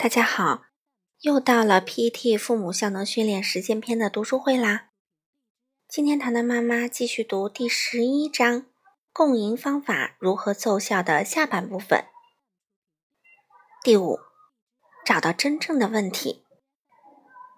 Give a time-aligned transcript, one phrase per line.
[0.00, 0.62] 大家好，
[1.22, 4.90] 又到了 PET 父母效能训练实践篇的读书会啦。
[5.88, 8.66] 今天糖糖妈妈继续读第十一章
[9.12, 12.04] “共赢方法如何奏效”的下半部分。
[13.82, 14.20] 第五，
[15.04, 16.44] 找到真正的问题。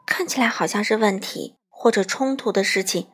[0.06, 3.10] 看起来好像是问题或者冲突的事情，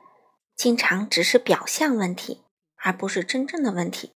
[0.55, 2.45] 经常只是表象问题，
[2.77, 4.13] 而不是真正的问题。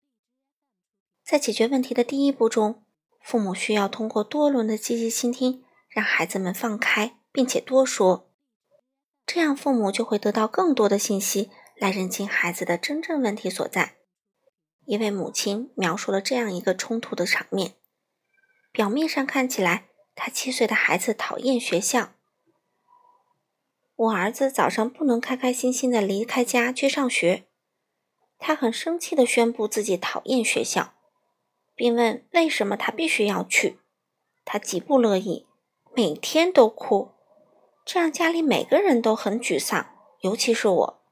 [1.25, 2.85] 在解决问题的第一步中。
[3.29, 8.31] 父母需要通过多轮的积极倾听，让孩子们放开，并且多说，
[9.27, 13.97] 这样父母就会得到更多的信息，来认清孩子的真正问题所在。
[14.87, 17.75] 一位母亲描述了这样一个冲突的场面：
[18.73, 22.15] 表面上看起来，他七岁的孩子讨厌学校。
[23.95, 27.45] 我儿子早上不能开开心心的离开家去上学，
[28.39, 30.95] 他很生气的宣布自己讨厌学校。
[31.79, 33.79] 并问为什么他必须要去，
[34.45, 35.47] 他极不乐意，
[35.95, 37.13] 每天都哭，
[37.85, 39.87] 这让家里每个人都很沮丧，
[40.23, 41.03] 尤其是我。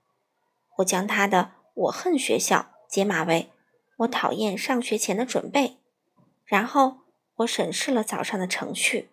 [0.79, 3.53] 我将他的“我恨学校”解码为
[3.99, 5.77] “我讨厌上学前的准备”，
[6.45, 6.97] 然后
[7.37, 9.13] 我审视了早上的程序。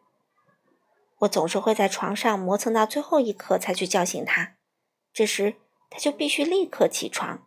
[1.20, 4.56] 我总是会在床上磨蹭到最后一刻才去叫醒他，
[5.14, 5.58] 这时
[5.92, 7.46] 他就必须立刻起床，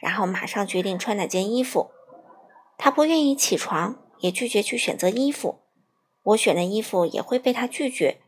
[0.00, 1.90] 然后马上决定穿哪件衣服。
[2.78, 5.58] 他不愿意起床，也拒绝去选择衣服。
[6.22, 8.20] 我选的衣服也会被他拒绝。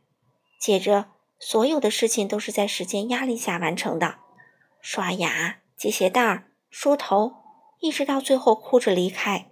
[0.60, 1.06] 接着，
[1.38, 4.16] 所有的事情都是在时间压力下完成的：
[4.80, 7.32] 刷牙、系鞋带、梳头，
[7.78, 9.50] 一直到最后哭着离开。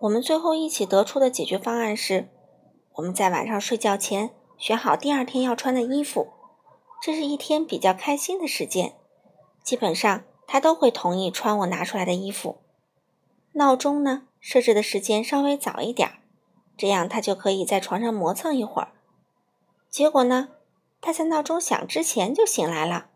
[0.00, 2.28] 我们最后一起得出的解决方案是：
[2.94, 6.28] 我们在晚上睡觉前选好第二天要穿的衣服。
[7.02, 8.94] 这是一天比较开心的时间。
[9.64, 12.60] 基本上，他都会同意穿我拿出来的衣服。
[13.52, 16.22] 闹钟呢，设置的时间稍微早一点，
[16.76, 18.92] 这样他就可以在床上磨蹭一会儿。
[19.90, 20.50] 结果呢，
[21.00, 23.10] 他在闹钟响之前就醒来了，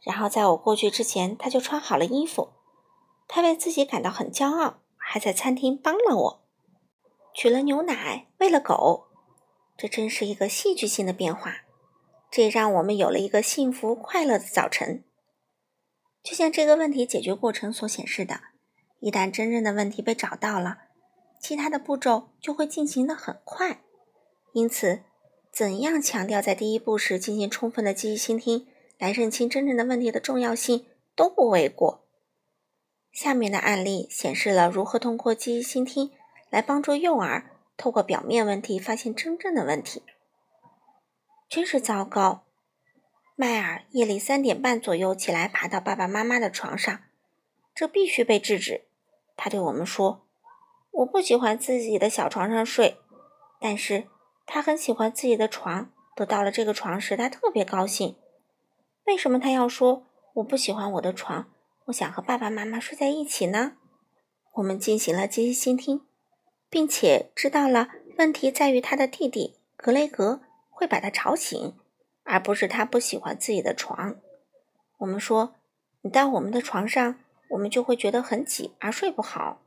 [0.00, 2.50] 然后在我过去之前，他就穿好了衣服。
[3.26, 6.44] 他为自己感到很骄傲，还在餐厅帮了我，
[7.34, 9.08] 取了牛奶，喂了狗。
[9.76, 11.62] 这真是一个戏剧性的变化，
[12.30, 15.04] 这也让我们有了一个幸福快乐的早晨。
[16.22, 18.53] 就像这个问题解决过程所显示的。
[19.04, 20.78] 一旦真正的问题被找到了，
[21.38, 23.82] 其他的步骤就会进行的很快。
[24.54, 25.02] 因此，
[25.52, 28.66] 怎样强调在第一步时进行充分的积极倾听，
[28.96, 32.06] 来认清真正的问题的重要性都不为过。
[33.12, 36.10] 下面的案例显示了如何通过积极倾听
[36.48, 40.02] 来帮助幼儿透过表面问题发现真正的问题。
[41.50, 42.46] 真是糟糕！
[43.36, 47.00] 迈尔夜里三点半左右起来，爬到爸爸妈妈的床上，
[47.74, 48.86] 这必须被制止。
[49.36, 50.26] 他对我们说
[50.92, 52.98] ：“我不喜欢自己的小床上睡，
[53.60, 54.08] 但是
[54.46, 55.90] 他很喜欢自己的床。
[56.14, 58.16] 得到了这个床时，他特别高兴。
[59.06, 61.50] 为什么他要说我不喜欢我的床？
[61.86, 63.72] 我想和爸爸妈妈睡在一起呢？”
[64.54, 66.02] 我们进行了积极倾听，
[66.70, 71.74] 并且知道了问题在于他的弟弟格雷格会把他吵醒，
[72.22, 74.14] 而不是他不喜欢自己的床。
[74.98, 75.56] 我们说
[76.02, 77.16] ：“你到我们的床上。”
[77.50, 79.62] 我们就会觉得很挤而睡不好。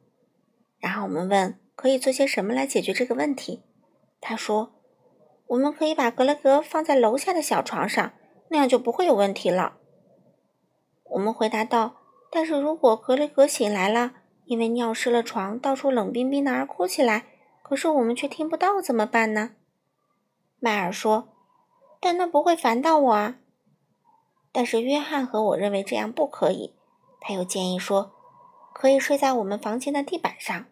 [0.80, 3.64] 然后我们问可以做些什么来解决这个问题。
[4.20, 4.74] 他说
[5.48, 8.14] ：“我们可以把格雷格放在楼下的小床上，
[8.50, 9.78] 那样就不会有问题了。”
[11.12, 11.98] 我们回答道
[12.32, 14.14] ：“但是如果格雷格醒来了，
[14.46, 17.26] 因为尿湿了床，到处冷冰冰的而哭起来，
[17.64, 19.52] 可是我们却听不到，怎么办呢？”
[20.60, 21.30] 迈尔说
[22.02, 23.38] ：“但那不会烦到我啊。”
[24.52, 26.74] 但是约翰和我认为这样不可以。
[27.28, 28.14] 他又建议说，
[28.72, 30.68] 可以睡在我们房间的地板上，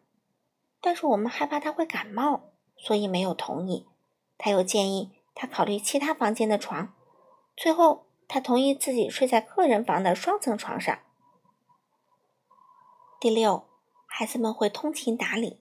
[0.79, 3.89] 但是我们害怕他会感冒，所以没有同意。
[4.37, 6.93] 他又建议他考虑其他房间的床，
[7.57, 10.97] 最后他同意自己睡在客人房的双层床上。
[13.19, 13.67] 第六，
[14.05, 15.59] 孩子们会通情达理。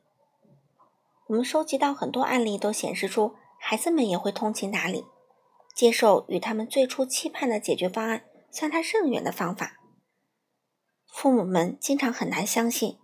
[1.27, 5.05] 我们收集到很多案例，都显示出孩子们也会通情达理，
[5.75, 9.81] 接受与他们最初期盼的解决方案相差甚远的方法。
[11.15, 12.99] 父母们经常很难相信，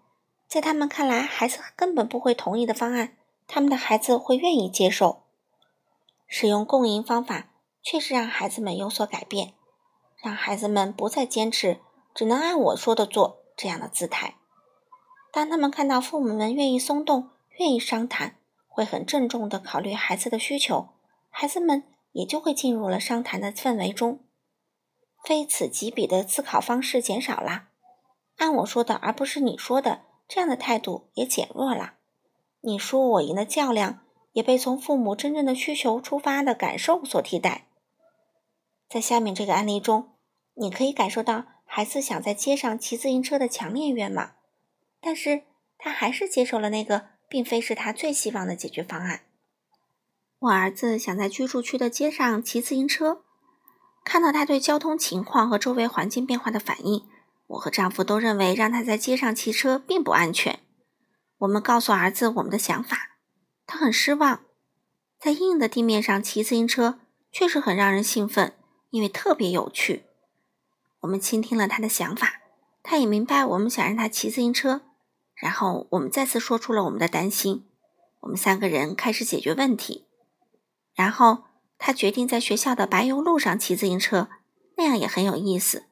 [0.48, 3.16] 在他们看来，孩子根本不会同意的方案，
[3.46, 5.22] 他们的孩子会愿意接受。
[6.26, 7.50] 使用共赢方法，
[7.84, 9.54] 确实让孩子们有所改变，
[10.20, 11.78] 让孩子们不再坚持
[12.12, 14.34] 只能按我说的做这样的姿态。
[15.32, 18.36] 当他们看到父母们愿意松动、愿意商谈，
[18.66, 20.88] 会很郑重地考虑孩子的需求，
[21.30, 24.18] 孩子们也就会进入了商谈的氛围中。
[25.24, 27.68] 非此即彼的思考方式减少了。
[28.40, 31.96] 按我说的，而不是你说的，这样的态度也减弱了。
[32.62, 34.00] 你输我赢的较量
[34.32, 37.66] 也被从父母真正的需求出发的感受所替代。
[38.88, 40.12] 在下面这个案例中，
[40.54, 44.32] 你可以感受到孩子想在街上骑自行车的强烈愿望，
[45.02, 45.42] 但是
[45.76, 49.20] 他还是接受了那个并非是他最希望的解决方案。
[50.38, 53.22] 我儿子想在居住区的街上骑自行车，
[54.02, 57.06] 看到他对交通情况和周围环境变化的反应，
[57.50, 60.60] 我和丈夫都认为让他在街上骑车并不安全。
[61.38, 63.16] 我们告诉儿子我们的想法，
[63.66, 64.42] 他很失望。
[65.18, 67.00] 在硬的地面上骑自行车
[67.32, 68.54] 确实很让人兴奋，
[68.90, 70.04] 因为特别有趣。
[71.00, 72.40] 我们倾听了他的想法，
[72.82, 74.82] 他也明白我们想让他骑自行车。
[75.34, 77.66] 然后我们再次说出了我们的担心。
[78.20, 80.06] 我们三个人开始解决问题。
[80.94, 81.44] 然后
[81.78, 84.28] 他决定在学校的柏油路上骑自行车，
[84.76, 85.86] 那样也很有意思。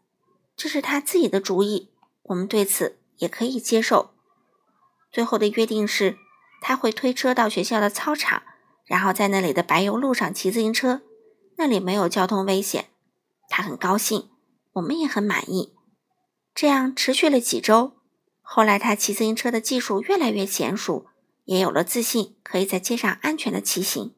[0.59, 1.89] 这是他自己的主意，
[2.25, 4.11] 我们对此也可以接受。
[5.13, 6.19] 最后的约定是，
[6.61, 8.43] 他会推车到学校的操场，
[8.85, 11.03] 然后在那里的柏油路上骑自行车。
[11.59, 12.87] 那里没有交通危险，
[13.49, 14.31] 他很高兴，
[14.73, 15.75] 我们也很满意。
[16.55, 17.93] 这样持续了几周，
[18.43, 21.07] 后来他骑自行车的技术越来越娴熟，
[21.45, 24.17] 也有了自信，可以在街上安全的骑行。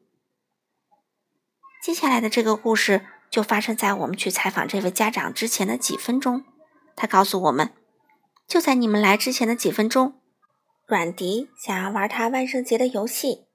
[1.83, 6.43] 接下来的这个故事就发生在我们去采访这位家长之前的几分钟。
[6.95, 7.71] 他告诉我们，
[8.45, 10.13] 就在你们来之前的几分钟。
[10.85, 13.45] 阮迪想要玩他万圣节的游戏，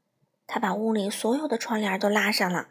[0.46, 2.68] 他把屋里所有的窗帘都拉上了。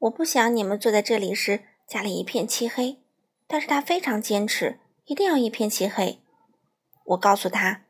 [0.00, 2.98] 我不想你们坐在这里时家里一片漆黑，
[3.46, 6.20] 但是他非常坚持，一定要一片漆黑。
[7.04, 7.82] 我告诉他，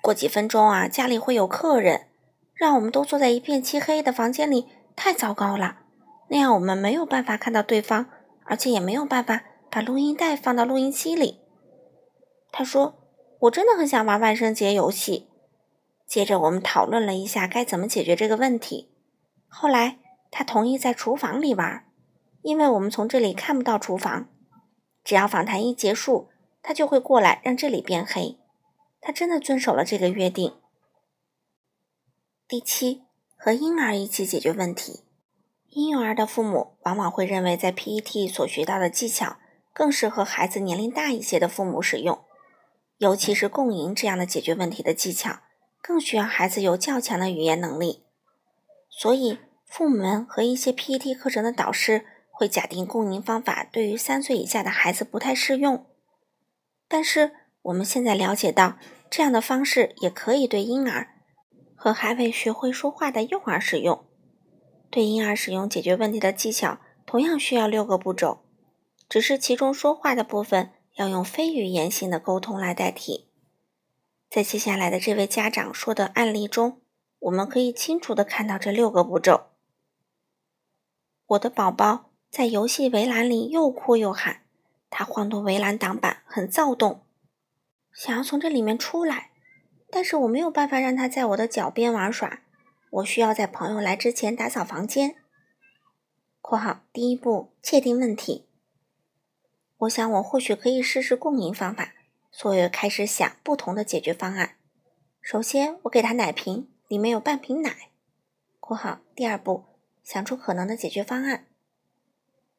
[0.00, 2.08] 过几分钟啊，家里会有客人，
[2.54, 5.80] 让我们都坐在一片漆黑的房间里太糟糕了，
[6.28, 8.06] 那样我们没有办法看到对方，
[8.44, 11.40] 而且也没有办法把录音带放到录音机里。
[12.52, 13.02] 他说。
[13.40, 15.28] 我真的很想玩万圣节游戏。
[16.06, 18.90] 接着，我们讨论了一下该怎么解决这个问题。
[19.46, 19.98] 后来，
[20.30, 21.84] 他同意在厨房里玩，
[22.40, 24.30] 因为我们从这里看不到厨房。
[25.04, 26.30] 只要访谈一结束，
[26.62, 28.38] 他就会过来让这里变黑。
[29.02, 30.54] 他真的遵守了这个约定。
[32.48, 33.02] 第七，
[33.36, 35.04] 和婴儿一起解决问题。
[35.76, 39.36] 婴幼儿的父母往往会认为，在 PET 所学到的技巧
[39.74, 42.24] 更适合孩子年龄大一些的父母使用。
[42.96, 45.40] 尤其是共赢这样的解决问题的技巧，
[45.82, 48.04] 更需要孩子有较强的语言能力。
[48.88, 55.84] 所以，父母们和一些 PET 课程的导师会假定共赢方法对于三岁以下的孩子不太适用。
[56.88, 58.78] 但是，我们现在了解到，
[59.10, 61.08] 这样的方式也可以对婴儿
[61.74, 64.06] 和还未学会说话的幼儿使用。
[64.96, 68.38] 对婴儿使用解决问题的技巧，同样需要六个步骤，
[69.10, 70.72] 只是其中说话的部分。
[70.94, 73.28] 要用非语言性的沟通来代替。
[74.30, 76.80] 在接下来的这位家长说的案例中，
[77.18, 79.48] 我们可以清楚的看到这六个步骤。
[81.26, 84.44] 我的宝宝在游戏围栏里又哭又喊，
[84.88, 87.02] 他晃动围栏挡板，很躁动，
[87.92, 89.32] 想要从这里面出来，
[89.90, 92.40] 但是我没有办法让他在我的脚边玩耍，
[92.96, 95.16] 我需要在朋友来之前打扫房间。
[96.40, 98.48] （括号第一步：界定问题。）
[99.76, 101.92] 我想，我或许可以试试共赢方法，
[102.30, 104.56] 所以开始想不同的解决方案。
[105.20, 107.90] 首先，我给他奶瓶，里面有半瓶奶。
[108.60, 109.64] （括号第二步，
[110.02, 111.46] 想出可能的解决方案。）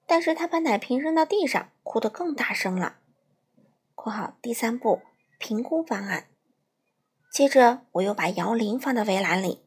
[0.05, 2.97] 但是他把奶瓶扔到地上，哭得更大声了。
[3.95, 5.01] （括号第三步，
[5.39, 6.27] 评估方案。）
[7.33, 9.63] 接着，我又把摇铃放到围栏里。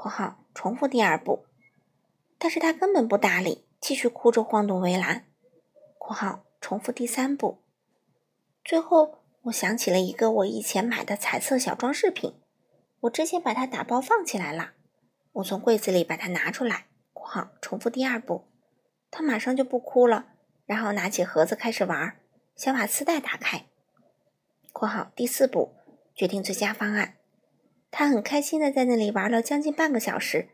[0.00, 1.44] 括号重复第二步，
[2.38, 5.26] 但是他根本不搭理，继续哭着晃动围栏。
[6.00, 7.62] ）（括号）重复第三步，
[8.64, 12.40] 最后我想起了一个我以前买的彩色小装饰品，
[13.00, 14.72] 我之前把它打包放起来了。
[15.32, 18.46] 我从柜子里把它拿出来，括号重复第二步，
[19.10, 20.28] 他马上就不哭了，
[20.64, 22.16] 然后拿起盒子开始玩，
[22.56, 23.66] 想把磁带打开。
[24.72, 25.74] 括号第四步，
[26.14, 27.16] 决定最佳方案，
[27.90, 30.50] 他很开心的在那里玩了将近半个小时。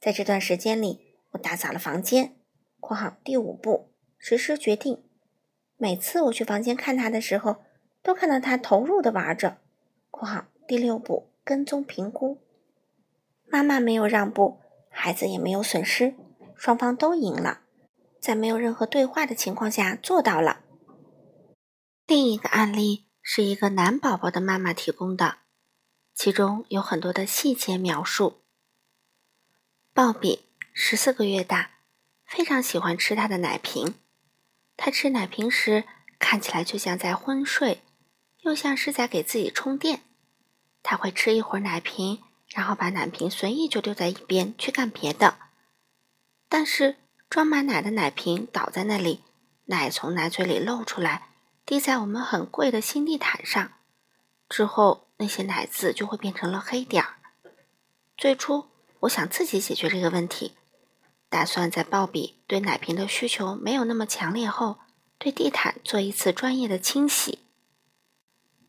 [0.00, 2.36] 在这段时间里，我打扫了房间。
[2.80, 5.02] 括号第五步，实施决定。
[5.76, 7.56] 每次我去房间看他的时候，
[8.02, 9.58] 都看到他投入的玩着。
[10.10, 12.38] （括号第六步跟踪评估）
[13.46, 16.14] 妈妈没有让步，孩子也没有损失，
[16.56, 17.60] 双方都赢了，
[18.18, 20.64] 在没有任何对话的情况下做到了。
[22.06, 25.36] 另一个案例是一个男宝宝的妈妈提供的，
[26.22, 28.42] 其中有很多的细节描述。
[29.94, 31.70] 鲍比十四个月大，
[32.26, 33.94] 非常喜欢吃他的奶瓶。
[34.76, 35.84] 他吃奶瓶时
[36.18, 37.80] 看起来就像在昏睡，
[38.40, 40.02] 又像是在给自己充电。
[40.82, 45.38] 他会吃一会儿奶瓶，然后把奶瓶随意就丢在一边去干别的。
[46.50, 46.96] 但是
[47.30, 49.24] 装满奶的奶瓶倒在那里，
[49.64, 51.28] 奶从奶嘴里漏出来，
[51.64, 53.72] 滴在我们很贵的新地毯上，
[54.50, 57.16] 之后那些奶渍就会变成了黑点儿。
[58.16, 58.66] 最初
[59.00, 60.56] 我想自己解决这个问题，
[61.28, 64.78] 打算在鲍比对奶瓶的需求没有那么强烈后，
[65.18, 67.40] 对地毯做一次专业的清洗。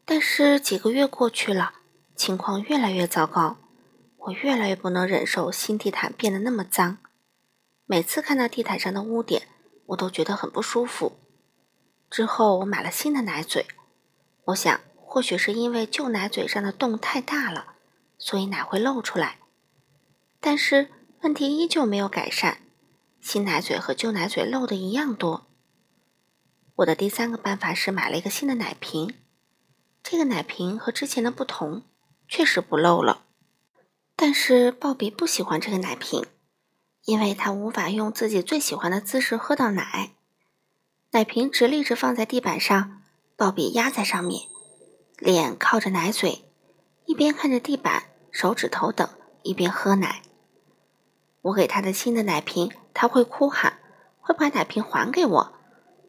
[0.04, 1.76] 但是几个月过去了，
[2.18, 3.56] 情况越来越糟糕，
[4.18, 6.98] 我越来越不能忍受新地毯变得那么脏。
[7.86, 9.48] 每次看到地毯上的污点，
[9.88, 11.18] 我都觉得很不舒服。
[12.10, 13.66] 之后我买了新的奶嘴，
[14.48, 14.82] 我想
[15.14, 17.74] 或许是因为旧奶嘴上的洞太大了，
[18.18, 19.40] 所以奶会漏出来。
[20.40, 20.90] 但是
[21.20, 22.60] 问题依旧没有改善，
[23.20, 25.48] 新奶嘴和旧奶嘴漏的一样多。
[26.76, 29.14] 我的第三个办法是买了一个新的奶瓶，
[30.02, 31.84] 这个奶瓶和之前的不同，
[32.30, 33.26] 确实不漏了。
[34.16, 36.26] 但是鲍比不喜欢这个奶瓶。
[37.04, 40.12] 因为他无法用自己最喜欢的姿势喝到奶，
[41.10, 43.02] 奶瓶直立着放在地板上，
[43.36, 44.48] 鲍比压在上面，
[45.22, 46.46] 脸靠着奶嘴，
[47.06, 49.08] 一边看着地板、手指头等，
[49.44, 50.24] 一边喝奶。
[51.44, 53.78] 我给他的新的奶瓶，他会哭喊，
[54.20, 55.54] 会把奶瓶还给我，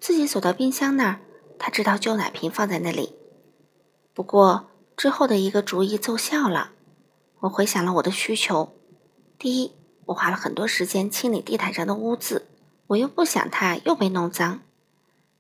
[0.00, 1.21] 自己走到冰箱那儿。
[1.59, 3.14] 他知道旧奶瓶放在那里。
[4.14, 6.71] 不过之后的一个主意奏效了，
[7.40, 8.75] 我回想了我的需求：
[9.38, 9.73] 第一。
[10.07, 12.49] 我花了很多时间清理地毯上的污渍，
[12.88, 14.62] 我又不想它又被弄脏。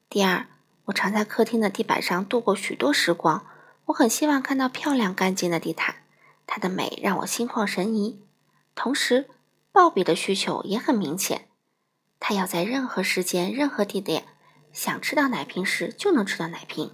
[0.08, 0.46] 第二，
[0.84, 3.44] 我常在客厅的地板上度过许多时光，
[3.86, 6.04] 我很希望看到漂亮干净的地毯，
[6.46, 8.22] 它的美让我心旷神怡。
[8.74, 9.28] 同时，
[9.70, 11.48] 鲍比的需求也很明显，
[12.20, 14.24] 他要在任何时间、任何地点，
[14.72, 16.92] 想吃到奶瓶时就能吃到奶瓶。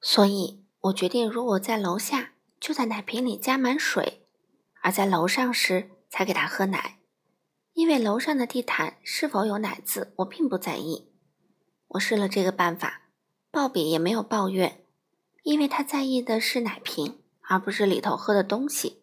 [0.00, 4.20] 所以我决定，如果在楼下，就在奶瓶里加满水；
[4.82, 6.98] 而在楼上时，才给他喝奶，
[7.74, 11.10] 因为楼上的地毯是否有奶渍，我并不在意。
[11.88, 13.02] 我试了这个办法，
[13.50, 14.83] 鲍比也没有抱怨，
[15.44, 19.02] 因为他在意的是奶瓶，而不是里头喝的东西。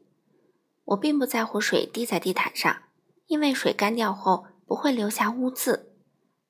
[0.84, 2.84] 我并不在乎水滴在地毯上，
[3.28, 5.94] 因为水干掉后不会留下污渍。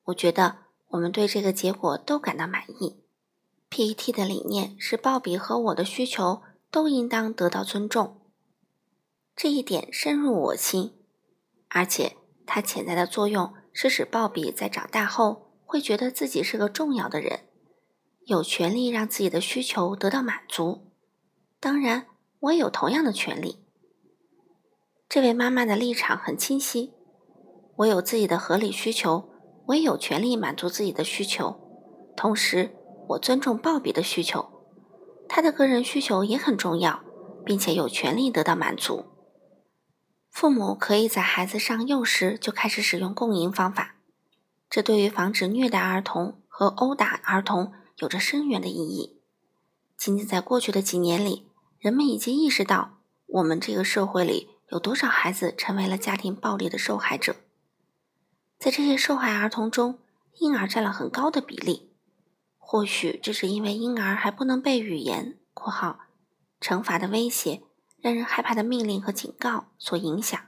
[0.06, 3.04] 我觉得我们对这个结果都感到满意。
[3.70, 8.22] PET 的理念是鲍比和我的需求都应当得到尊重。
[9.36, 10.94] 这一点深入我心，
[11.68, 17.42] 而且它潜在的作用是使鲍比在长大后会觉得自己是个重要的人，
[18.32, 20.88] 有权利让自己的需求得到满足。
[21.60, 22.08] 当然，
[22.40, 23.60] 我也有同样的权利。
[25.10, 26.94] 这位妈妈的立场很清晰：
[27.76, 29.30] 我有自己的合理需求，
[29.68, 31.60] 我也有权利满足自己的需求。
[32.16, 32.74] 同时，
[33.10, 34.50] 我尊重鲍比的需求，
[35.28, 37.04] 他的个人需求也很重要，
[37.46, 39.08] 并且有权利得到满足。
[40.30, 43.98] 父母可以在孩子上幼时就开始使用共赢方法，
[44.70, 49.22] 这对于防止虐待儿童和殴打儿童有着深远的意义。
[49.98, 51.48] 仅仅在过去的几年里，
[51.80, 57.36] 人们已经意识到，我们这个社会里有多少孩子成为了家庭暴力的受害者。
[58.60, 60.00] 在这些受害儿童中，
[60.40, 61.92] 婴儿占了很高的比例。
[62.58, 66.00] 或许这是因为婴儿还不能被语言（括号
[66.60, 67.64] 惩罚的威胁）。
[68.02, 70.42] 让人害怕的命令和警告所影响。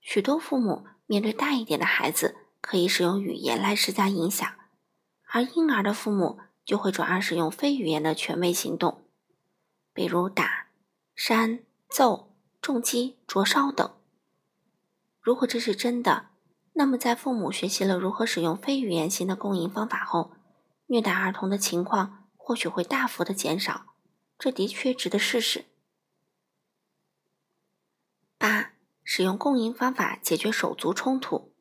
[0.00, 4.52] 许多父母面对大一点的孩子，可以使用语言来施加影响，
[5.32, 9.04] 而婴儿的父母就会转而使用非语言的权威行动，
[9.94, 10.66] 比如打、
[11.14, 13.94] 扇、揍、重击、灼烧等。
[15.20, 16.30] 如果这是真的，
[16.72, 20.32] 那么在父母学习了如何使用非语言型的供应方法后，
[20.86, 23.94] 虐待儿童的情况或许会大幅的减少。
[24.36, 25.66] 这的确值得试试。
[28.36, 28.72] 八、
[29.04, 31.52] 使用共赢方法解决手足冲突。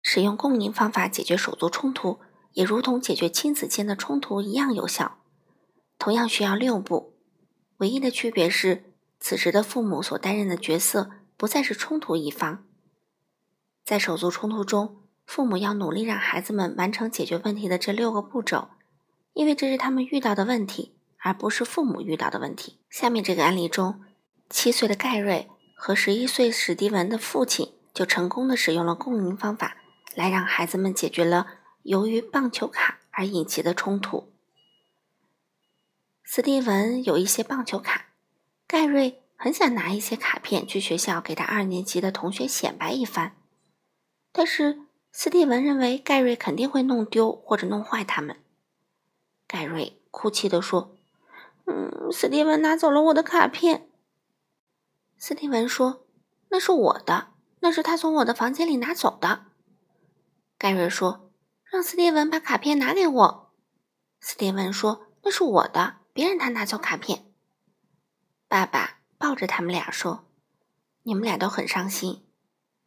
[0.00, 2.20] 使用共赢方法解决手足冲突，
[2.52, 5.18] 也如同解决亲子间的冲突一样有效。
[5.98, 7.14] 同样需要六步，
[7.78, 12.64] 唯一的区别是，此时的父母所担任的角色不再是冲突一方。
[13.84, 18.68] 在手足冲突中，父母要努力让孩子们完成解决问题的这六个步骤，
[19.32, 22.78] 因为这是他们遇到的问题，而不是父母遇到的问题。
[22.88, 24.00] 下面这个案例中，
[24.48, 25.48] 七岁的盖瑞。
[25.82, 29.78] 和十一岁史蒂文的父亲就成功的使用了共赢方法，
[30.14, 31.46] 来让孩子们解决了
[31.82, 34.32] 由于棒球卡而引起的冲突。
[36.24, 38.10] 斯蒂文有一些棒球卡，
[38.66, 43.36] 盖瑞很想拿一些卡片去学校给他二年级的同学显摆一番，
[44.30, 48.36] 但是斯蒂文认为盖瑞肯定会弄丢或者弄坏它们。
[49.48, 50.96] 盖瑞哭泣地说
[51.66, 53.88] ：“嗯，斯蒂文拿走了我的卡片。”
[55.18, 56.06] 斯蒂文说
[56.50, 59.46] ：“那是我的，那是他从我的房间里拿走的。”
[60.56, 61.29] 盖瑞说
[61.70, 63.54] ：“让斯蒂文把卡片拿给我。”
[64.20, 67.32] 斯蒂文说：“那是我的，别让他拿走卡片。”
[68.48, 70.26] 爸爸抱着他们俩说
[71.04, 72.26] ：“你们俩都很伤心。”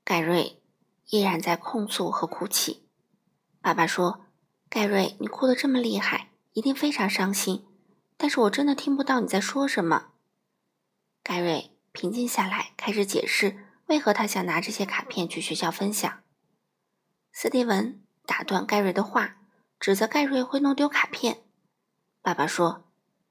[0.03, 0.61] 盖瑞
[1.07, 2.87] 依然在控诉和哭泣。
[3.61, 4.25] 爸爸说
[4.69, 7.65] ：“盖瑞，你哭得这么厉害，一定非常伤心。
[8.17, 10.11] 但是我真的听不到你在说什么。”
[11.23, 11.71] 盖瑞。
[11.95, 16.23] 平静下来，开始解释为何他想拿这些卡片去学校分享。
[17.31, 19.37] 斯蒂文打断盖瑞的话，
[19.79, 21.43] 指责盖瑞会弄丢卡片。
[22.21, 22.85] 爸爸说：“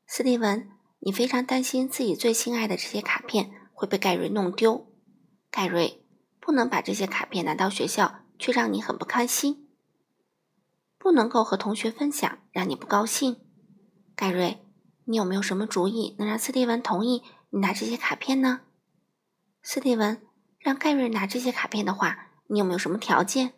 [0.07, 0.71] 斯蒂文，
[1.01, 4.87] 你非常担心自己最心爱的这些卡片会被盖瑞弄丢。
[5.51, 6.05] 盖瑞
[6.41, 9.69] 不能把这些卡片拿到学校，却让你很不开心。
[10.99, 13.41] 不能够和同学分享，让你不高兴。
[14.15, 14.65] 盖瑞，
[15.05, 17.23] 你有没有什么主意能让斯蒂文同意？”
[17.55, 18.63] 你拿这些卡片呢，
[19.63, 20.27] 斯蒂文？
[20.59, 23.53] 让盖瑞拿这些卡片的话，你有没有什么条件？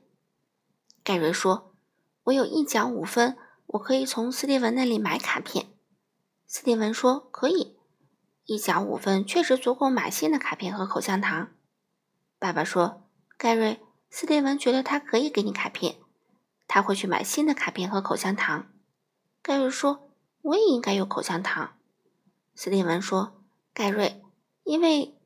[1.04, 1.76] 盖瑞说
[2.25, 5.66] ：“我有一角五分，我可以从斯蒂文那里买卡片。”
[6.49, 7.76] 斯蒂文说：“可以，
[8.46, 11.50] 一角五分确实足够买新的卡片和口香糖。”
[12.40, 13.04] 爸爸说
[13.38, 15.96] ：“盖瑞，斯蒂文觉得他可以给你卡片，
[16.66, 18.73] 他会去买新的卡片和口香糖。”
[19.42, 20.11] 盖瑞说
[20.42, 21.75] ：“我也应该有口香糖。”
[22.56, 23.40] 斯蒂文说。
[23.76, 24.23] 盖瑞，
[24.62, 25.18] 因为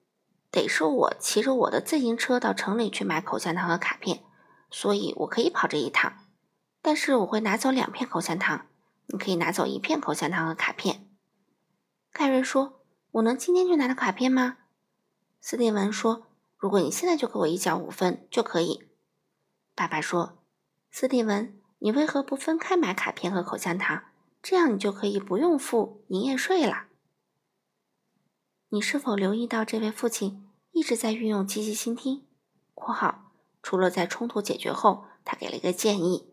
[0.50, 4.24] 得是我骑着我的自行车到城里去买口香糖和卡片，
[4.70, 6.24] 所以我可以跑这一趟。
[6.80, 8.66] 但是我会拿走两片口香糖，
[9.06, 11.08] 你可以拿走一片口香糖和卡片。
[12.12, 12.80] 盖瑞说
[13.12, 14.58] ：“我能今天就拿到卡片吗？”
[15.40, 18.88] 斯蒂文说：“如果你现在就给我一角五分就可以。”
[19.74, 20.38] 爸爸说
[20.90, 24.04] ：“斯蒂文，你为何不分开买卡片和口香糖？
[24.42, 26.86] 这样你就可以不用付营业税了。”
[28.70, 32.26] 你是否留意到，这位父亲一直在运用积极倾听
[32.74, 33.27] （括号
[33.68, 36.32] 除了在冲突解决后，他给了一个建议）。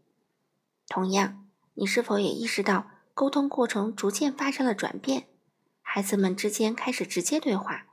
[0.87, 5.27] 同样，你是否也意识到，沟通过程逐渐发生了转变，
[5.81, 7.87] 孩子们之间开始直接对话。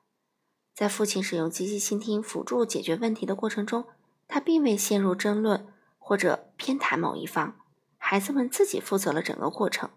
[0.73, 3.87] 在父亲使用积极倾听辅助解决问题的过程中，
[4.29, 5.67] 他并未陷入争论
[5.99, 7.57] 或者偏袒某一方，
[7.99, 9.91] 孩子们自己负责了整个过程。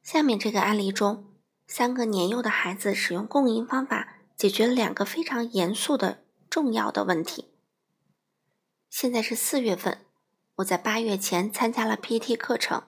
[0.00, 1.28] 下面这个案例中。
[1.66, 6.21] 三个年幼的孩子使用共赢方法解决了两个非常严肃的
[6.52, 7.48] 重要的问题。
[8.90, 10.04] 现在是四月份，
[10.56, 12.82] 我在八月前参加了 PT 课程。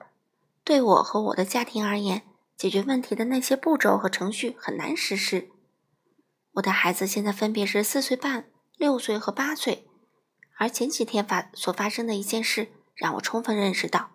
[0.63, 2.21] 对我和我的家庭而言，
[2.55, 5.49] 解决问题的那些步骤和程序很难实施。
[6.51, 9.87] 我的孩子现在分别是四岁半、六岁和八岁，
[10.57, 14.11] 而前几天发所发生的一件事让我充分认识到，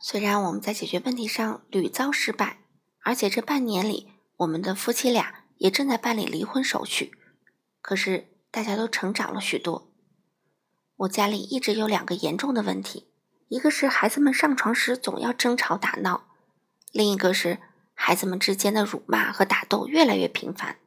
[0.00, 2.60] 虽然我们在解决问题上屡遭失败，
[3.02, 4.12] 而且这半年里。
[4.38, 7.12] 我们的夫妻俩也正在办理离婚手续，
[7.82, 9.90] 可是大家都成长了许多。
[10.94, 13.08] 我家里一直有两个严重的问题，
[13.48, 16.28] 一个是孩子们上床时总要争吵打闹，
[16.92, 17.58] 另一个是
[17.94, 20.78] 孩子们之间的辱骂和打斗越来越频繁。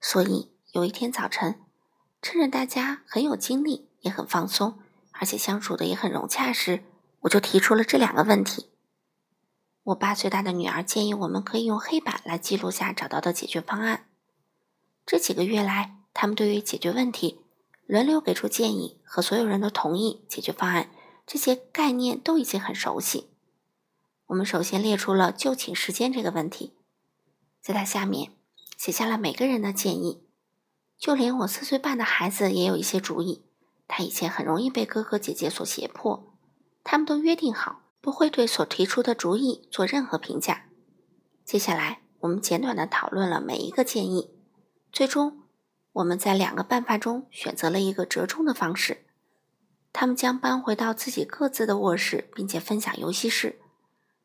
[0.00, 1.60] 所以有一天早晨，
[2.22, 4.78] 趁着大家很有精力，也很放松，
[5.10, 6.84] 而且相处的也很融洽时，
[7.20, 8.70] 我就提出了这两个问题。
[9.82, 14.06] 我八岁大的女儿建议我们可以用黑板来记录下找到的解决方案。
[15.04, 17.40] 这几个月来，他们对于解决问题、
[17.86, 20.90] 轮流给出建议和所有人都同意解决方案
[21.26, 23.28] 这些概念都已经很熟悉。
[24.26, 26.74] 我们首先列出了就寝时间这个问题，
[27.60, 28.32] 在它下面
[28.76, 30.22] 写下了每个人的建议，
[30.98, 33.42] 就连我四岁半的孩子也有一些主意。
[33.88, 36.34] 他以前很容易被哥哥姐姐所胁迫，
[36.82, 37.80] 他们都约定好。
[38.00, 40.66] 不会对所提出的主意做任何评价。
[41.44, 44.30] 接下来，我们简短的讨论了每一个建议，
[44.90, 45.41] 最终
[45.92, 49.04] 我们在两个办法中选择了一个折中的方式。
[49.92, 53.60] 他们将搬回到自己各自的卧室，并且分享游戏室，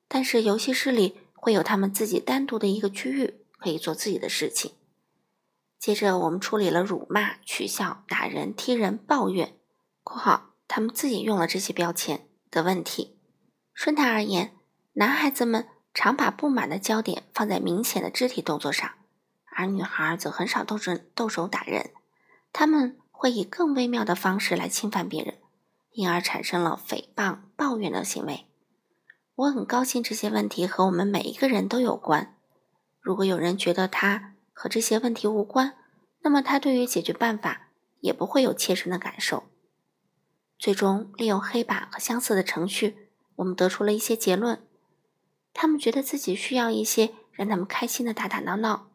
[0.08, 4.72] 但是游戏室里会有他们自己单独的一个区域，可以做自己的事情。
[5.78, 9.58] 接着，我们处理了辱骂、取笑、打人、踢人、抱怨
[10.04, 13.20] （括号他们自己用了这些标签）的问题。
[13.74, 14.56] 顺带而言，
[14.94, 18.90] 男孩子们常把不满的焦点放在明显的肢体动作上，
[19.58, 21.90] 而女孩则很少动手动手打人。
[22.54, 25.40] 他们会以更微妙的方式来侵犯别人，
[25.94, 28.46] 因而产生了诽谤、抱怨的行为。
[29.34, 32.36] 我很高兴这些问题和我们每一个人都有关。
[33.02, 35.76] 如果有人觉得他和这些问题无关，
[36.22, 39.46] 那么他对于解决办法也不会有切身的感受。
[40.60, 43.10] 最终，利用黑板和相似的程序。
[43.38, 44.62] 我们得出了一些结论。
[45.54, 48.90] 他们觉得自己需要一些让他们开心的打打闹闹，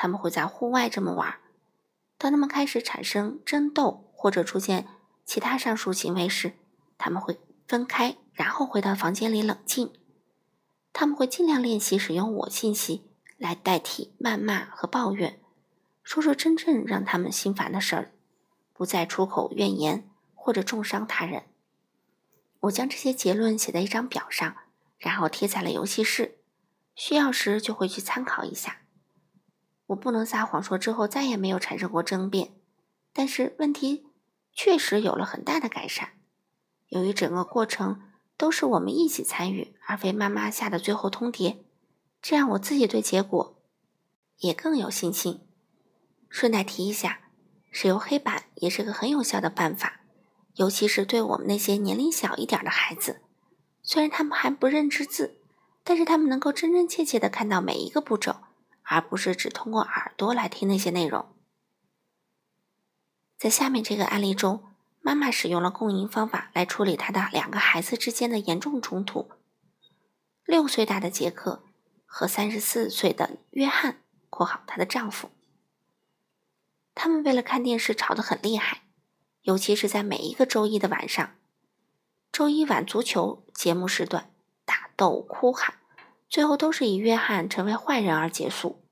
[0.00, 1.40] 他们会在户外这么玩。
[2.16, 4.88] 当他们开始产生争斗或者出现
[5.26, 6.54] 其他上述行为时，
[6.96, 9.92] 他们会分开，然后回到房间里冷静。
[10.94, 15.38] 他们会尽量练习使用“我”信息来代替谩骂和抱怨，
[16.02, 18.12] 说说真正让他们心烦的事儿，
[18.72, 21.42] 不再出口怨言或者重伤他人。
[22.60, 24.56] 我将这些结论写在一张表上，
[24.96, 26.38] 然后贴在了游戏室，
[26.94, 28.78] 需要时就会去参考一下。
[29.90, 32.52] 我不能撒谎说之后再也没有产生过争辩，
[33.12, 34.06] 但是问题
[34.52, 36.10] 确实有了很大的改善。
[36.88, 38.02] 由于整个过程
[38.36, 41.58] 都是我们一起参与，而非妈妈下的最后通牒，
[42.22, 43.60] 这样我自己对结果
[44.38, 45.40] 也更有信心。
[46.28, 47.22] 顺带提一下，
[47.72, 50.02] 使用黑板也是个很有效的办法，
[50.54, 53.22] 尤其是对我们那些年龄小一点的孩子，
[53.82, 55.40] 虽然他们还不认识字，
[55.82, 58.36] 但是他们能够真真切切的看到每一个步骤。
[58.90, 61.32] 而不是只通过耳朵来听那些内容。
[63.38, 64.64] 在下面这个案例中，
[65.00, 69.30] 妈妈使用了共赢方法来处理她的两个孩子之间的严重冲突。
[70.44, 71.62] 六岁大的杰克
[72.04, 75.30] 和三十四岁的约翰（括号她的丈夫），
[76.92, 78.82] 他们为了看电视吵得很厉害，
[79.42, 81.36] 尤其是在每一个周一的晚上。
[82.32, 84.32] 周一晚足球节目时段，
[84.64, 85.76] 打斗、哭喊。
[86.30, 88.84] 最后都是以约翰成为坏人而结束，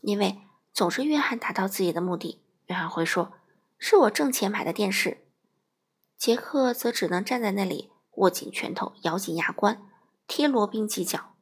[0.00, 0.40] 因为
[0.72, 2.42] 总是约翰达到自己的目的。
[2.64, 3.34] 约翰会说
[3.78, 5.26] ：“是我挣钱买的电视。”
[6.16, 9.82] 杰克则只能站在那里握紧拳头，咬紧牙关，
[10.26, 11.34] 踢罗宾几脚。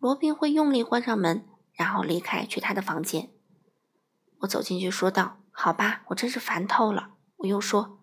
[0.00, 3.30] 罗宾会用力关上门，然后离开去他的房间。
[4.40, 8.00] 我走进去说道：“好吧，我真是烦透了。”我又说：“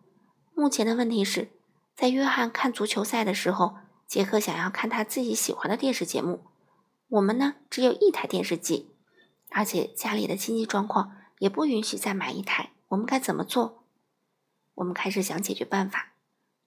[0.55, 1.51] 目前的问题是，
[1.97, 3.75] 在约翰看足球赛的时候。”
[4.09, 6.43] 杰克想要看他自己喜欢的电视节目，
[7.09, 8.89] 我们呢只有一台电视机，
[9.51, 12.71] 而且家里的经济状况也不允许再买一台。
[12.87, 13.83] 我们该怎么做？
[14.73, 16.13] 我们开始想解决办法。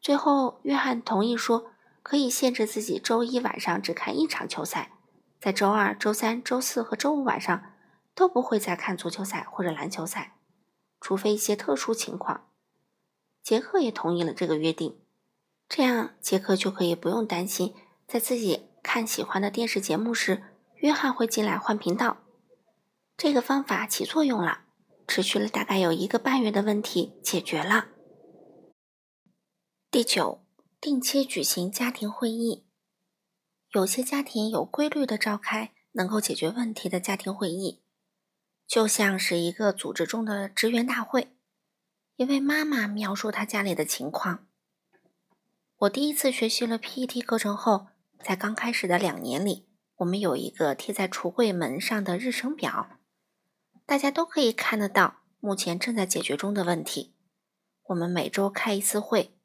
[0.00, 1.72] 最后，约翰同意说
[2.04, 4.92] 可以限制自己周一晚上只看一场球赛，
[5.40, 7.72] 在周二、周三、周四和周五晚上
[8.14, 10.36] 都不会再看足球赛或者篮球赛，
[11.00, 12.46] 除非一些特殊情况。
[13.42, 15.01] 杰克也同意了这个约定。
[15.74, 17.74] 这样，杰克就可以不用担心，
[18.06, 20.42] 在自己看喜欢的电视节目时，
[20.74, 22.18] 约翰会进来换频道。
[23.16, 24.64] 这个方法起作用了，
[25.08, 27.86] 持续了大概有一个半月的问题解决了。
[29.90, 30.44] 第九，
[30.78, 32.66] 定期举行家庭会议。
[33.70, 37.80] 有些家庭有规律的召开能够解决问题的家庭会议，
[38.66, 41.34] 就像是一个组织中的职员大会。
[42.16, 44.48] 一位妈妈描述她家里的情况。
[45.82, 47.88] 我第一次学习了 PET 课程后，
[48.22, 49.66] 在刚开始的两年里，
[49.96, 53.00] 我们有一个贴在橱柜门上的日程表，
[53.84, 57.16] 大家都可以看得到目前正在解决中的问题。
[57.86, 59.36] 我们每周开一次会，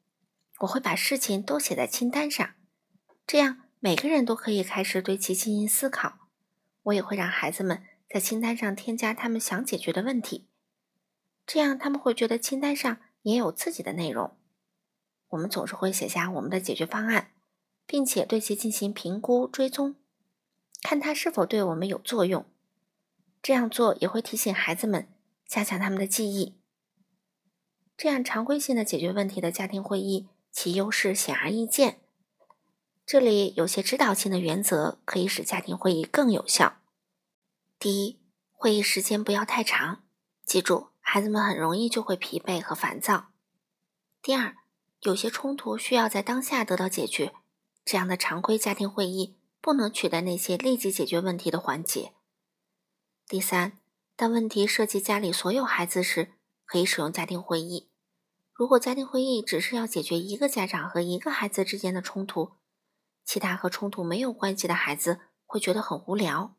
[0.60, 2.54] 我会把事情都写在清单上，
[3.26, 6.28] 这样每个人都可以开始对其进行思考。
[6.84, 10.46] 我也会让孩子们在清单上添加他们想解决的问题，
[11.44, 14.37] 这样他们会觉得清单上也有自己的内容。
[15.28, 17.32] 我们总是会写下我们的解决方案，
[17.86, 19.96] 并且对其进行评估追踪，
[20.82, 22.46] 看它是否对我们有作用。
[23.42, 25.08] 这样做也会提醒孩子们
[25.46, 26.58] 加强他们的记忆。
[27.96, 32.00] 这样常规性的解决问题的家庭会议，其优势显而易见。
[33.06, 36.78] 这里有些指导性的原则可以使家庭会议更有效。
[37.78, 38.20] 第一，
[38.52, 40.02] 会议时间不要太长，
[40.44, 43.28] 记住，孩子们很容易就会疲惫和烦躁。
[44.20, 44.57] 第二。
[45.02, 47.32] 有些冲突需要在当下得到解决，
[47.84, 52.12] 这样的常规家庭会议不能取代那些立即解决问题的环节。
[53.26, 53.78] 第三，
[54.16, 56.32] 当问题涉及家里所有孩子时，
[56.64, 57.88] 可以使用家庭会议。
[58.52, 62.54] 如果家庭会议只是要解决一个家长和一个孩子之间的冲突，
[63.24, 66.56] 其他和冲突没有关系的孩子会觉得很无聊。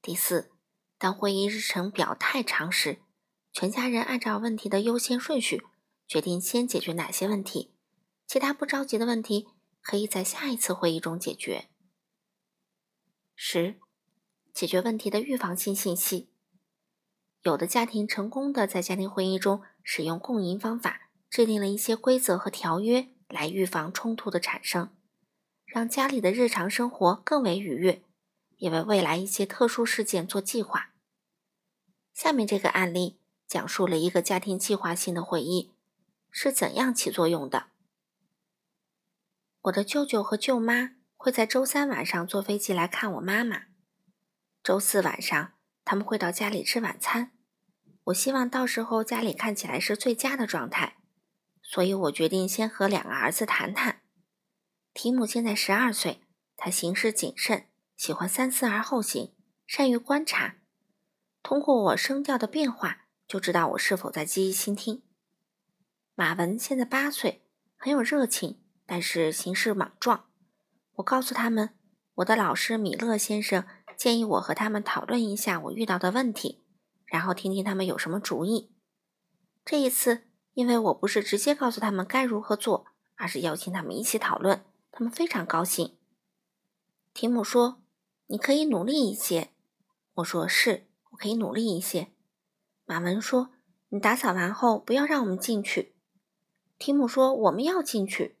[0.00, 0.52] 第四，
[0.98, 3.00] 当会议日程表太长时，
[3.52, 5.64] 全家人按照问题的优先顺序。
[6.06, 7.72] 决定先解决哪些问题，
[8.26, 9.48] 其他不着急的问题
[9.80, 11.68] 可以在下一次会议中解决。
[13.34, 13.76] 十、
[14.52, 16.28] 解决问题的预防性信息。
[17.42, 24.96] 有的家庭成功的在家庭会议中使用共赢方法，制定了一些规则和条约来预防冲突的产生，
[25.66, 28.02] 让家里的日常生活更为愉悦，
[28.56, 30.94] 也为未来一些特殊事件做计划。
[32.14, 35.73] 下面这个案例讲述了一个家庭计划性的会议。
[36.36, 37.68] 是怎样起作用的？
[39.62, 43.66] 我的舅舅和舅妈会在周三晚上坐飞机来看我妈妈。
[44.60, 45.52] 周四晚上，
[45.84, 47.30] 他们会到家里吃晚餐。
[48.06, 50.96] 我希望到时候家里看起来是最佳的状态，
[51.62, 54.00] 所以我决定先和两个儿子谈谈。
[54.92, 56.22] 提姆现在十二岁，
[56.56, 59.32] 他行事谨慎，喜欢三思而后行，
[59.68, 60.56] 善于观察。
[61.44, 65.03] 通过我声调的变化，就知道我是否在积极倾听。
[66.16, 67.42] 马文现在八岁，
[67.74, 70.26] 很有热情，但是行事莽撞。
[70.94, 71.70] 我告诉他们，
[72.14, 73.64] 我的老师米勒先生
[73.96, 76.62] 建议我和他们讨论一下我遇到的问题，
[77.04, 78.70] 然后听听他们有什么主意。
[79.64, 85.96] 这一次，因为我不是直接告诉他们该如何做，而是邀请他们一起讨论，他们非常高兴。
[87.12, 87.82] 提姆说
[88.28, 89.50] ：“你可以努力一些。”
[90.14, 92.12] 我说：“是，我可以努力一些。”
[92.86, 93.50] 马文说
[93.90, 95.92] ：“你打扫完后不要让我们进去。”
[96.84, 98.36] 提姆说：“我们要进去。”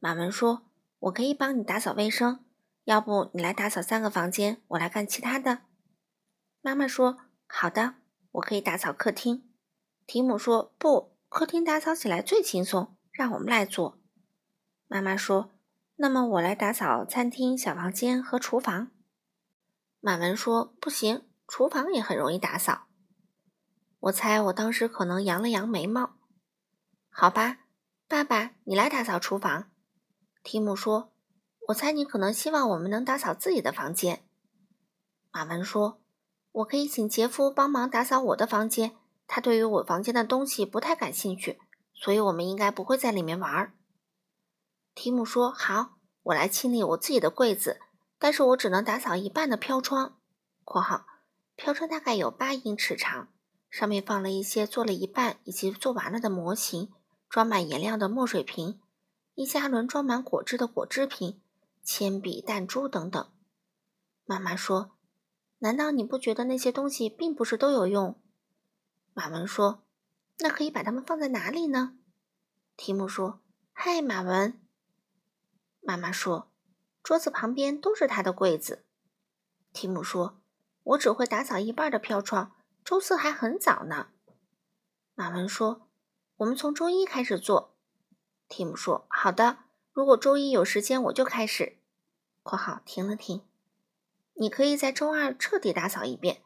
[0.00, 0.62] 马文说。
[0.98, 2.44] 我可以帮你打扫卫生，
[2.82, 5.60] 要不你来打扫三个房间，我来干其他的。
[6.60, 7.94] 妈妈说：“好的，
[8.32, 9.48] 我可以打扫客厅。”
[10.08, 14.00] 提姆说：“不，客厅打扫起来最轻松，让我们来做。”
[14.88, 15.52] 妈妈说
[15.94, 18.90] ：“那么我来打扫餐厅、小房间和厨房。”
[20.02, 22.88] 马文说：“不行，厨房也很容易打扫。”
[24.10, 26.16] 我猜我当时可能扬了扬眉毛。
[27.08, 27.58] 好吧，
[28.10, 29.70] 爸爸，你来打扫厨房。
[30.42, 31.12] 提姆说
[31.68, 34.24] ：“我猜你可能希望我们能打扫自己的房间。”
[35.30, 36.00] 马文说
[36.52, 38.96] ：“我可以请杰夫帮忙打扫我的房间。
[39.26, 41.60] 他对于我房间的东西不太感兴趣，
[41.92, 43.74] 所以我们应该不会在里面玩。”
[44.96, 47.78] 提姆说：“好，我来清理我自己的柜子，
[48.18, 50.18] 但是我只能打扫一半的飘窗。
[50.64, 51.04] （括号
[51.56, 53.28] 飘窗大概有八英尺长，
[53.68, 56.90] 上面放了一些做了一半以及做完了的模型，
[57.28, 58.80] 装满颜料的墨水瓶。）”
[59.34, 61.40] 一加仑装满果汁的果汁瓶、
[61.84, 63.30] 铅笔、弹珠等等。
[64.24, 64.96] 妈妈说
[65.58, 68.20] ：“难道你不觉得那些东西并不是都有用？”
[69.14, 69.84] 马文说
[70.40, 71.96] ：“那可以把它们放在哪里呢？”
[72.76, 73.40] 提姆说
[73.72, 74.60] ：“嗨，马文。”
[75.80, 76.50] 妈妈说
[77.04, 78.84] ：“桌子旁边都是他的柜子。”
[79.72, 80.40] 提姆说
[80.82, 84.08] ：“我只会打扫一半的飘窗，周四还很早呢。”
[85.14, 85.87] 马文说
[86.38, 87.76] ：“我们从周一开始做。”
[88.48, 89.58] 蒂姆说：“好的，
[89.92, 91.78] 如果周一有时间，我就开始。
[92.42, 93.44] ”（括号停了停）
[94.34, 96.42] 你可以在周二彻底打扫一遍。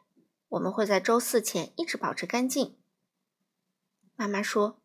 [0.49, 2.77] 我们会在周四前一直保持干净。
[4.15, 4.79] 妈妈说：“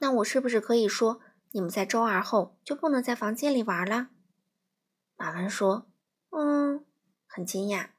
[0.00, 4.10] 那我是不是可以说，你们在周二后就不能在房间里玩了？”
[5.16, 5.86] 马文说
[6.30, 6.84] ：“嗯。”
[7.26, 7.90] 很惊讶，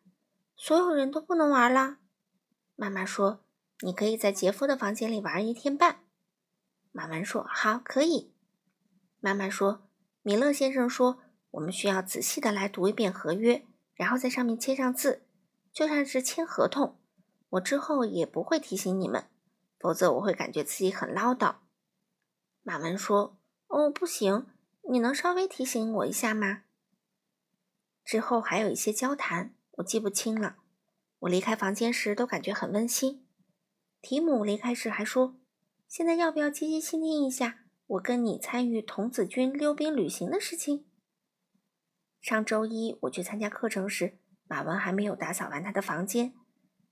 [0.56, 1.98] 所有人都不能玩了。
[2.76, 3.44] 妈妈说
[3.82, 6.04] ：“你可以在杰夫的房间里玩一天半。”
[7.00, 8.34] 马文说：“好，可以。”
[9.22, 9.88] 妈妈说
[10.22, 15.24] ：“米勒先生说，我们需要仔细的来读一遍合约，然后在上面签上字，
[15.72, 17.00] 就像是签合同。
[17.52, 19.30] 我之后也不会提醒你们，
[19.80, 21.56] 否则我会感觉自己很唠叨。”
[22.64, 24.48] 马文说：“哦，不行，
[24.92, 26.64] 你能稍微提醒我一下吗？”
[28.04, 30.58] 之后还有一些交谈，我记不清了。
[31.20, 33.26] 我离开房间时都感觉很温馨。
[34.02, 35.38] 提姆离开时还说。
[35.90, 40.86] 现在要不要积极倾听一下我跟你参与童子军溜冰旅行的事情？
[42.22, 46.36] 上周一我去参加课程时，马文还没有打扫完他的房间，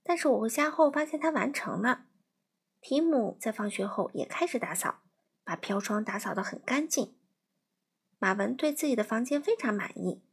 [0.02, 2.06] 但是我回家后发现他完成了。
[2.80, 5.02] 提姆在放学后也开始打扫，
[5.44, 7.16] 把飘窗打扫得很干净。
[8.18, 10.24] 马文对自己的房间非常满意，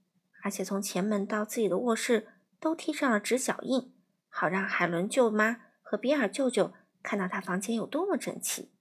[0.42, 3.94] 而且从前门到自己的卧室都贴上了纸脚印，
[4.28, 6.74] 好让海伦舅妈和比尔舅舅。
[7.06, 8.72] 看到他房间有多么整齐，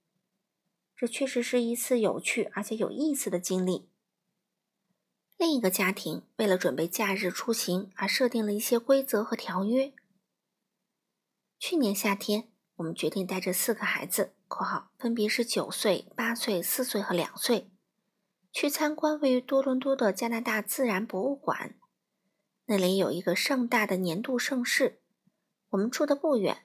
[0.95, 3.87] 这确实是一次有趣而且有意思的经历。
[5.37, 9.93] 另一个家庭为了准备假日出行而设定了一些规则和条约。
[11.59, 17.69] 去年夏天，我们决定带着四个孩子（括号分别是九岁、八岁、四岁和两岁）
[18.51, 21.77] 去参观位于多伦多的加拿大自然博物馆。
[22.65, 25.01] 那里有一个盛大的年度盛事。
[25.69, 26.64] 我们住的不远。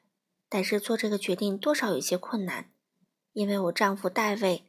[0.52, 2.72] 但是做这个决定多少有些困难，
[3.32, 4.64] 因为我丈夫戴维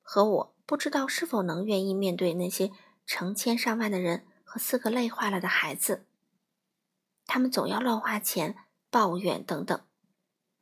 [0.00, 2.70] 和我不知道是否能愿意面对那些
[3.04, 6.06] 成千上万的人和四个累坏了的孩子。
[7.26, 8.54] 他们总要乱花钱、
[8.88, 9.80] 抱怨等等。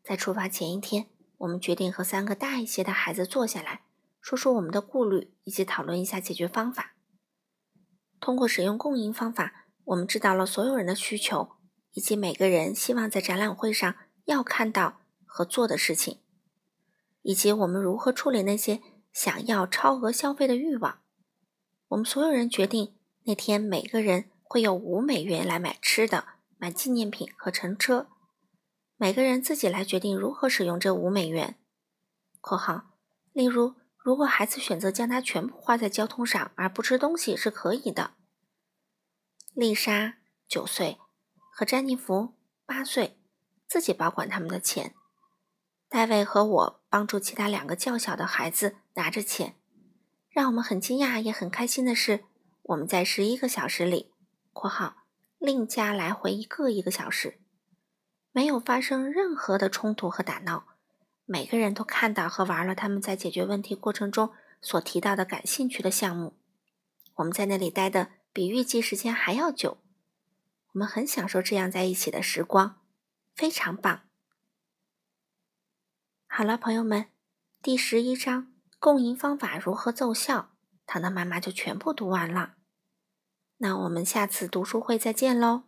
[0.03, 3.85] 在出发前一天，我们决定和三个大一些的孩子坐下来，
[4.22, 6.94] 说说我们的顾虑，以及讨论一下解决方法。
[8.18, 11.50] 通过使用共赢方法，我们知道了所有人的需求，
[11.92, 13.94] 以及每个人希望在展览会上。
[14.24, 16.20] 要看到和做的事情，
[17.22, 18.80] 以及我们如何处理那些
[19.12, 21.00] 想要超额消费的欲望。
[21.88, 26.24] 我们所有人决定，那天每个人会有五美元来买吃的、
[26.56, 28.08] 买纪念品和乘车，
[28.96, 31.58] 每个人自己来决定如何使用这五美元。
[32.40, 32.96] （括号）
[33.32, 38.12] 例如，如果孩子选择将它全部花在交通上而不吃东西，是可以的。
[39.54, 40.98] 丽莎九岁
[41.52, 42.34] 和詹妮弗
[42.66, 43.18] 八岁
[43.74, 44.94] 自己保管他们的钱。
[45.88, 49.56] 戴维和我帮助其他两个较小的孩子拿着钱。
[50.30, 52.22] 让我们很惊讶也很开心的是，
[52.62, 54.12] 我们在十一个小时里
[54.54, 54.98] （括号
[55.40, 57.40] 另加来回一个一个小时）
[58.30, 60.66] 没有发生任何的冲突和打闹。
[61.24, 66.37] 每个人都看到和玩了他们在解决问题过程中所提到的感兴趣的项目。
[67.16, 69.78] 我们在那里待的比预计时间还要久。
[70.74, 72.78] 我们很享受这样在一起的时光，
[73.35, 74.03] 非常棒。
[76.27, 77.07] 好了，朋友们，
[77.62, 80.51] 第十一章共赢方法如何奏效，
[80.87, 82.55] 糖糖妈妈就全部读完了。
[83.59, 85.64] 那我们下次读书会再见喽。